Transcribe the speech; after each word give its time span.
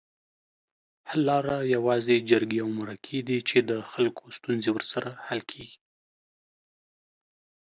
حل 1.09 1.19
لاره 1.29 1.57
یوازې 1.75 2.15
جرګې 2.29 2.59
اومرکي 2.67 3.19
دي 3.27 3.37
چي 3.49 3.57
دخلګوستونزې 3.71 4.69
ورسره 4.73 5.09
حل 5.25 5.41
کیږي 5.51 5.77